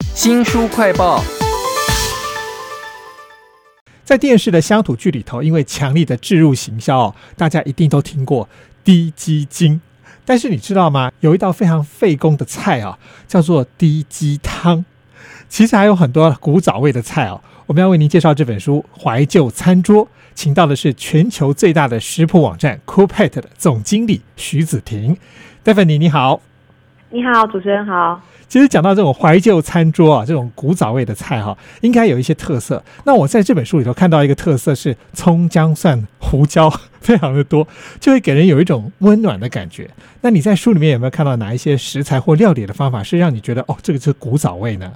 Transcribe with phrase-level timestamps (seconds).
[0.00, 1.22] 新书快报，
[4.02, 8.48] 在电视的乡土剧里头，因为强力的置入行销哦，大家一定都听过
[8.82, 9.80] 低鸡精。
[10.24, 11.12] 但是你知道吗？
[11.20, 12.98] 有一道非常费工的菜啊，
[13.28, 14.84] 叫做低鸡汤。
[15.48, 17.40] 其实还有很多古早味的菜哦。
[17.66, 25.16] 我们要为您介绍这本书《怀旧餐桌》，请到的是全球最大的食谱网站 Coopet 的总经理徐子婷。
[25.62, 26.40] 戴芬妮，你好。
[27.10, 28.20] 你好，主持人好。
[28.48, 32.82] 其实讲到这种怀旧餐桌啊，这种古早味的菜哈，应该有一些特色。
[33.04, 37.66] 那我在这本书里头看到一个特色是葱姜蒜胡椒 非常的多，
[37.98, 39.90] 就会给人有一种温暖的感觉。
[40.20, 44.92] 那你在书里面有没有看到哪一些食材或料理的方法是让你觉得哦，这个是古早味呢？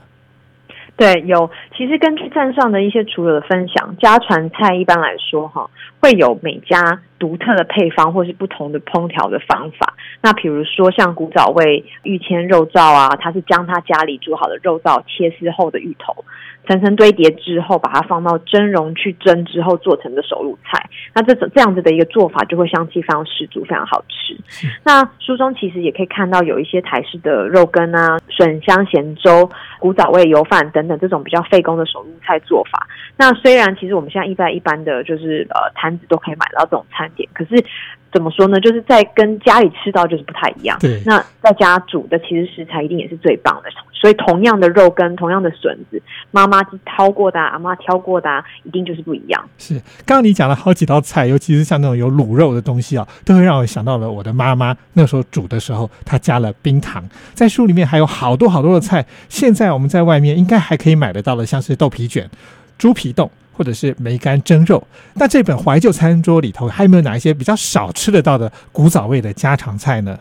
[0.96, 1.50] 对，有。
[1.76, 9.94] 其实根据站上的一些厨友的分享，家传菜一般来说哈，会有每家独特的配方或是不同的烹调的方法。
[10.20, 16.24] 那比如说像古早味玉签肉燥啊，它是将他家里煮好的肉燥切丝后的芋头。
[16.68, 20.88] 层层堆叠之后，把它放到蒸笼去蒸之后做成的手入菜。
[21.14, 24.36] 那这种这样子的一个做法，就会香气非常十足，非常好吃。
[24.84, 32.86] 那书中其实也可以看到有一些台式的肉羹啊、笋香咸粥、古早味油饭等等这种比较费工的手入菜做法。
[33.20, 37.62] 那虽然其实我们现在一般一般的就是呃摊子都可以买到这种餐点，可是。
[38.12, 38.58] 怎么说呢？
[38.58, 40.76] 就是在跟家里吃到就是不太一样。
[40.80, 43.70] 对，那在家煮的其实食材一定也是最棒的。
[43.92, 49.48] 所以同样的肉跟同样的笋子，妈妈挑过的，阿妈挑过的，一定就是不一样。
[49.58, 57.08] 是，刚刚你讲了好几道菜，尤其是像那种有卤肉的东西啊，都会让我想到了我的妈妈那时候煮的时候，她加了冰糖。
[57.32, 62.28] 在书里面还有好多好多的菜，现在我们在外面应该还可以买得到的，像是豆皮卷、
[62.80, 63.30] 猪皮冻。
[63.52, 64.82] 或者是梅干蒸肉，
[65.16, 70.18] 那这本怀旧餐桌里头还有没有哪一些比较少吃得到的古早味的家常菜呢？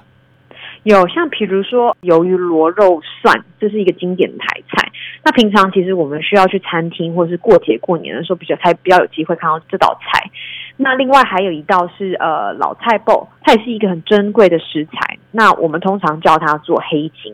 [0.84, 4.92] 有，像比如说鱿鱼螺肉蒜，这是一个经典的台菜。
[5.24, 10.30] 那平常其实我们需要去餐厅或者是过节过年的时候，比较才比较有机会看到这道菜。
[10.76, 15.18] 那另外还有一道是呃老菜脯，它也是一个很珍贵的食材。
[15.32, 17.34] 那我们通常叫它做黑金，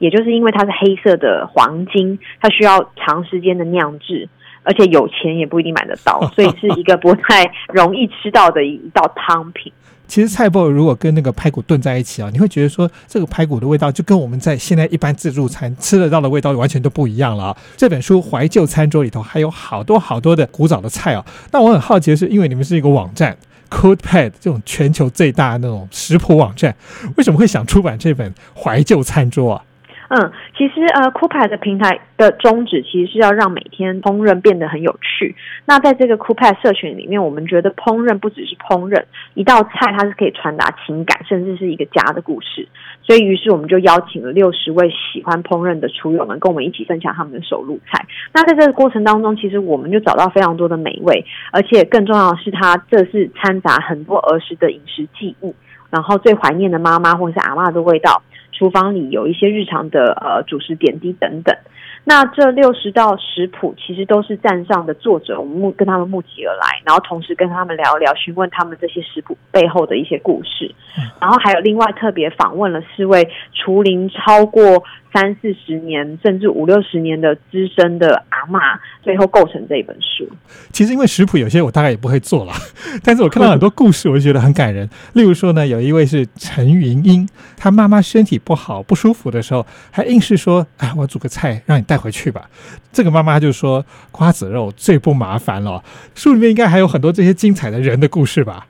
[0.00, 4.28] 也就是因为它是黑色的黄金，它需要长时间的酿制。
[4.66, 9.72] 而且有钱也不一定买得到， 所以是一个不太容易吃到的一道汤品。
[10.08, 17.56] 其实菜脯如果跟那个排骨炖在一起啊，你会觉得说这个排骨的味道就跟我们在现在一般自助餐吃得到的味道完全都不一样了啊！
[17.76, 21.24] 这本书怀旧餐桌里头还有好多好多的古早的菜哦。
[21.50, 23.36] 那我很好奇的是，因为你们是一个网站
[23.68, 26.76] ，Coodpad 这种全球最大的那种食谱网站，
[27.16, 29.64] 为什么会想出版这本怀旧餐桌啊？
[30.08, 35.34] 嗯，其实呃酷派的平台的宗旨其实是要让每天烹饪变得很有趣。
[35.64, 39.02] 那在这个酷派社群里面，我们觉得烹饪不只是烹饪，
[39.34, 42.68] 一道菜它是可以传达情感，甚至是一个家的故事。
[43.02, 48.06] 所以，于是我们就邀请了六十位喜欢烹饪的厨友们，跟我们一起分享他们的手路菜。
[48.32, 55.52] 那在这个过程当中，其实我们就找到非常多的美味，而且更重要的是，它这是掺杂很多儿时的饮食记忆，
[55.90, 58.22] 然后最怀念的妈妈或者是阿妈的味道。
[58.52, 61.56] 厨房里有一些日常的呃主食点滴等等，
[62.04, 70.74] 那这六十道食谱其实都是站上的作者，我们募跟他们募集而来，然后同时跟他们聊聊，询问他们这些食谱背后的一些故事，
[71.20, 74.82] 然后还有另外特别访问了四位厨龄超过。
[75.16, 78.60] 三四十年甚至五六十年的资深的阿妈，
[79.02, 80.28] 最后构成这一本书。
[80.72, 82.52] 其实因为食谱有些我大概也不会做了，
[83.02, 84.86] 但是我看到很多故事，我就觉得很感人。
[85.14, 87.26] 例如说呢，有一位是陈云英，
[87.56, 92.50] 她妈妈身体不好不舒服的时候，还硬是说：“哎，我煮个菜让你带回去吧。”
[92.92, 93.82] 这个妈妈就说
[94.12, 95.82] ：“瓜子肉最不麻烦了。”
[96.14, 98.66] 书里面应该还有很多这些精彩的人的故事吧。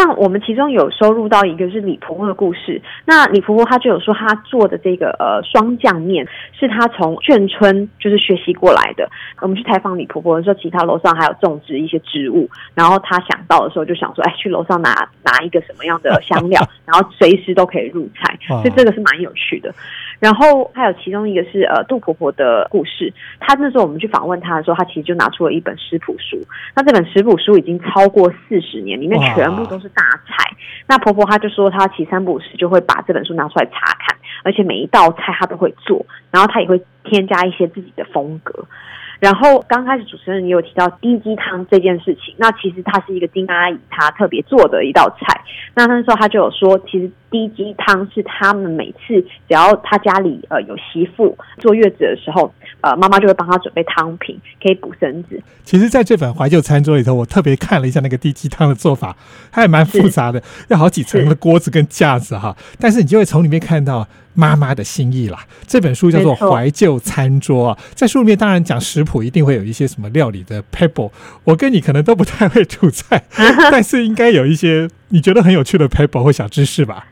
[0.00, 6.26] 像我们其中有收录到一个是李婆婆的故事，那李婆婆她就有说她做的这个呃双酱面
[6.58, 9.06] 是她从眷村就是学习过来的。
[9.42, 19.70] 我们去采访李婆婆的时候，其他楼上还有种植一些植物，然后她想到的时候就想说，哎，去楼上拿拿一个什么样的香料， 然后随时都可以入菜，所以这个是蛮有趣的。
[20.18, 26.38] 然后还有其中一个是呃杜婆婆的故事，她那时候我们去访问她的时候，她其实就拿出了一本食谱书。
[26.74, 30.56] 那这本食谱书已经超过四十年，里面全部都是大菜。
[30.86, 38.64] 那婆婆她就说，她其三不五时就会把这本书拿出来查看，而且每一道菜她都会做，然后她也会添加一些自己的风格。
[39.20, 45.42] 然后刚开始主持人也有提到低鸡汤这件事情，那其实它是一个丁阿姨她特别做的一道菜。
[45.74, 55.40] 那那时候她就有说，其实低鸡汤是他们每次只要他家里呃有媳妇坐月子的时候，呃，妈妈就会帮他准备汤品，可以补身子。
[55.62, 59.16] 其实，在这本怀旧餐桌里头，我特别看了一下那个低鸡汤的做法，
[59.52, 62.56] 它也蛮复杂的，要好几层的锅子跟架子哈。
[62.78, 65.46] 但是你就会从里面看到妈妈的心意啦。
[65.68, 71.12] 这本书叫做《怀旧餐桌》，在书里面当然讲食谱，一定会有一些什么料理的 pebble。
[71.44, 73.22] 我跟你可能都不太会煮菜，
[73.70, 77.06] 但是应该有一些你觉得很有趣的 pebble 或小知识吧。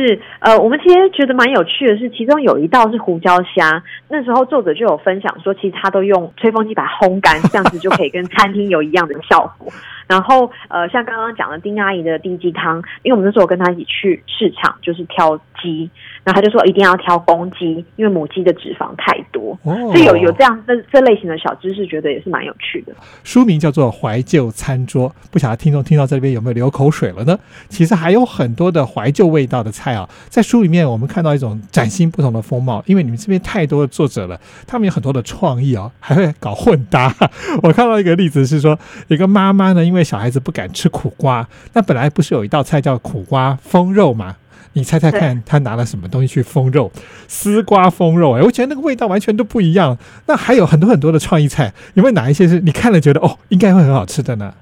[0.00, 3.82] 是，呃，我们其实觉得蛮有趣的是，其中有一道是胡椒虾。
[4.08, 9.70] 那时候作者就有分享说，其实他都用吹风机把它烘干，这样子就可以跟餐厅有一样的效果。
[10.10, 15.88] 然后，呃，像刚刚讲的丁阿姨的低鸡汤，因为我们那时候跟她一起去市场，就是挑鸡，
[16.24, 19.56] 然后他就说一定要挑公鸡，因为母鸡的脂肪太多。
[19.62, 22.92] 所以有有这样这这类型的小知识，觉得也是蛮有趣的。
[23.22, 27.38] 书名叫做《怀旧餐桌》，不晓得听众听到这边有没有流口水了呢？
[27.68, 37.14] 其实还有很多的怀旧味道的菜啊，在书里面我们看到一种崭新不同的风貌，因为你们这边太多的作者了，他们有很多的创意哦，还会搞混搭。
[37.62, 38.76] 我看到一个例子是说，
[39.06, 44.36] 一个妈妈呢，因为小孩子不敢吃苦瓜，那本来不是有一道菜叫苦瓜封肉吗？
[44.74, 46.92] 你猜猜看，他拿了什么东西去封肉？
[47.26, 49.98] 丝瓜封肉，哎，我觉得那个味道完全都不一样。
[50.26, 54.54] 那还有很多很多的创意菜，有没有哪一些是你看了觉得哦，应该会很好吃的呢？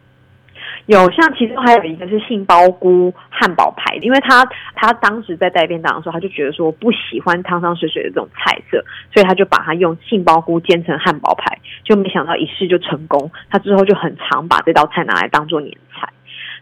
[0.88, 4.42] 有，像其中还有一个是杏鲍菇汉堡排，因为他
[4.74, 8.82] 他当时在带便当的时候，他就觉得说不喜欢汤汤水水的这种菜色，
[9.12, 13.30] 所以他就把它用杏鲍菇煎成汉堡排，就没想到一试就成功。
[13.50, 16.08] 他之后就很常把这道菜拿来当做年菜。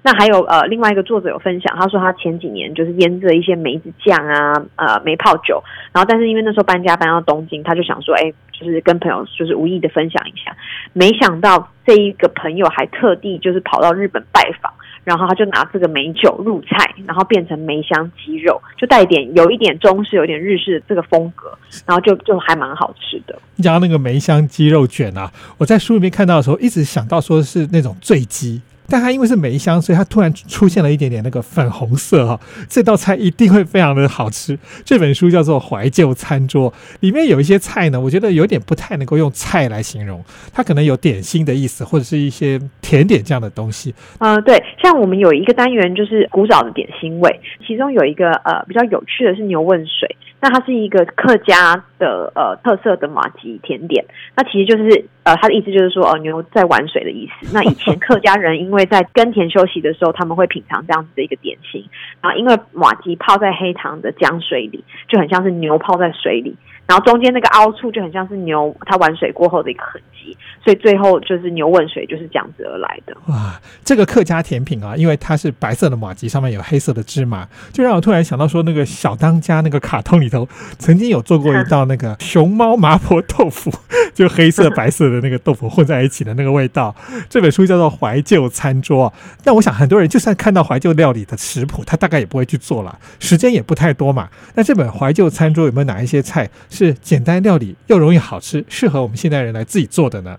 [0.03, 5.63] 那还有呃，另外一个作者有分享，他说他前几年就是腌制一些梅子酱啊，呃，梅泡酒，
[5.93, 10.57] 然后但是因为那时候搬家搬到东京，他就想说，哎，就是跟朋友就是无意的分享一下，
[10.93, 14.73] 没想到这一个朋友还特地就是跑到日本拜访，
[15.03, 23.37] 然后他就拿这个梅酒入菜，然后变成梅香鸡肉，就带点有一点中式，有点日式的这个风格，然后就就还蛮好吃的。
[23.57, 28.63] 讲那个梅香鸡肉卷啊，我在书里面看到的时候，一直想到说是那种醉鸡。
[28.89, 34.59] 但它因为是梅香，所以它突然出现了一点点那个粉红色哈，这道菜一定会非常的好吃。
[34.85, 43.95] 这本书叫做《怀旧餐桌》，里面有一些菜呢，我觉得有点不太能够用菜来形容，它可能有点心的意思，或者是一些甜点这样的东西。
[44.19, 50.17] 嗯，对，像我们有一个单元就是古早的点心味，其中有一个呃比较有趣的是牛问水。
[50.39, 54.05] 那它是一个客家的呃特色的马吉甜点，
[54.37, 57.51] 那其实就是呃他的意思就是说呃牛在玩水的意思。
[57.53, 61.85] 那以前客家人因为在耕田休息的时候，他们会品尝这样子的一个点心，
[62.23, 66.57] 然后因为马蹄泡在黑糖的浆水里，就很像是牛泡在水里。
[66.87, 73.13] 然后中间那个凹处就很像是牛它玩水过后的一个痕迹，所以最后就是牛问水就是这样子而来的。
[73.27, 80.47] 哇，这个客家甜品啊，因为它是白色的马蹄，上面有黑色的芝麻，就让我突然想到说，那个小当家那个卡通里头
[80.79, 83.73] 曾经有做过一道那个熊猫麻婆豆腐，
[84.15, 86.95] 就黑色白色的那个豆腐混在一起的那个味道。
[87.29, 89.11] 这本书叫做《怀旧餐桌》，
[89.45, 94.29] 那我想很多人就算看到怀旧料理的食谱，他大概也不会去做了，时间也不太多嘛。
[94.55, 96.49] 那这本《怀旧餐桌》有没有哪一些菜？
[96.71, 100.39] 是简单料理又容易好吃，适合我们现代人来自己做的呢？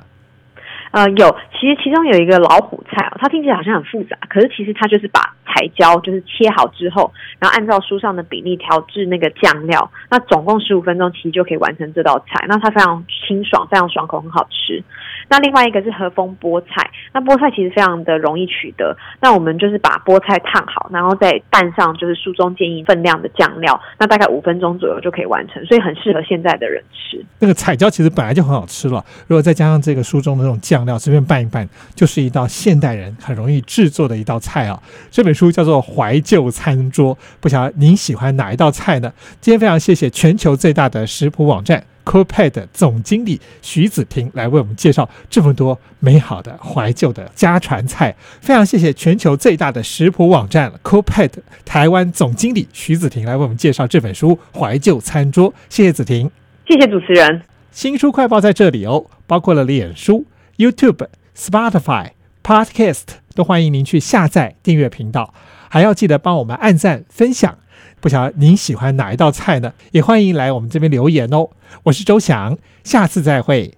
[0.97, 12.43] 呃，有，其实其中有一个老虎菜啊，它听起来好像很复杂，可是其实它就是把彩椒就是切好之后，然后按照书上的比例调制那个酱料，那总共十五分钟其实就可以完成这道菜。
[12.47, 14.83] 那它非常清爽，非常爽口，很好吃。
[15.29, 18.95] 那另外一个是和风菠菜，那菠菜其实非常的容易取得。
[19.19, 27.23] 那我们就是把菠菜烫好，然后再拌上就是书中建议分量的酱料，那大概五分钟左右就可以完成，所以很适合现在的人吃。
[27.39, 34.81] 那个彩椒其实本来就很好吃了，如果再加上这个书中的那种酱料，随便拌一拌，就是一道现代人很容易制作的一道菜啊。
[35.11, 39.11] 这本书叫做《怀旧餐桌》，不晓得您喜欢哪一道菜呢？
[39.41, 41.83] 今天非常谢谢全球最大的食谱网站。
[42.07, 51.31] CoPad 总经理徐子婷来为我们介绍这么多美好的怀旧的家传菜，非常谢谢全球最大的食谱网站 CoPad
[51.65, 56.31] 台湾总经理徐子婷来为我们介绍这本书《怀旧餐桌》，谢谢子婷，
[56.65, 57.41] 谢谢主持人。
[57.71, 62.11] 新书快报在这里哦，包括了脸书、YouTube、Spotify、
[62.41, 63.03] Podcast，
[63.35, 65.33] 都欢迎您去下载订阅频道，
[65.67, 67.57] 还要记得帮我们按赞分享。
[67.99, 69.73] 不晓得您喜欢哪一道菜呢？
[69.91, 71.49] 也欢迎来我们这边留言哦。
[71.83, 73.73] 我是周翔，下次再会。